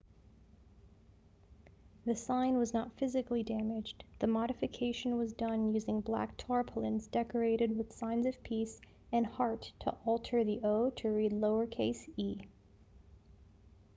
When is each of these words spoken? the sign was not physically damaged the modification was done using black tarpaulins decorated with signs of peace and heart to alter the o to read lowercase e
the 2.05 2.15
sign 2.15 2.57
was 2.57 2.73
not 2.73 2.91
physically 2.97 3.43
damaged 3.43 4.03
the 4.17 4.25
modification 4.25 5.15
was 5.15 5.31
done 5.33 5.75
using 5.75 6.01
black 6.01 6.35
tarpaulins 6.37 7.05
decorated 7.05 7.77
with 7.77 7.93
signs 7.93 8.25
of 8.25 8.41
peace 8.41 8.81
and 9.11 9.27
heart 9.27 9.71
to 9.79 9.95
alter 10.03 10.43
the 10.43 10.59
o 10.63 10.89
to 10.89 11.07
read 11.07 11.31
lowercase 11.33 12.09
e 12.17 12.39